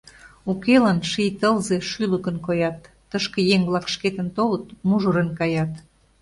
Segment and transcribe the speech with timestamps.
[0.49, 5.71] Укелан, ший тылзе, шӱлыкын коят— Тышке еҥ-влак шкетын толыт, мужырын каят.